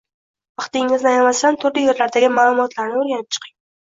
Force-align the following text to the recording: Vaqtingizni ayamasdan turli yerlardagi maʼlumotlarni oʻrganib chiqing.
Vaqtingizni 0.61 1.09
ayamasdan 1.09 1.59
turli 1.65 1.83
yerlardagi 1.89 2.31
maʼlumotlarni 2.37 2.97
oʻrganib 3.03 3.29
chiqing. 3.37 3.55